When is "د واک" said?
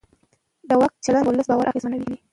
0.69-0.93